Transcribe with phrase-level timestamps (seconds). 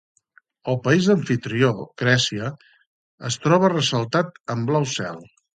[0.71, 1.69] El país d'amfitrió,
[2.03, 2.49] Grècia,
[3.33, 5.25] es troba ressaltat en blau cel.